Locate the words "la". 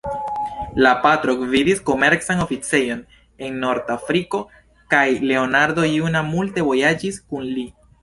0.83-0.93